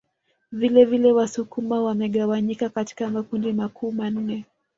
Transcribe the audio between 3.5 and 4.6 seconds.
makuu manne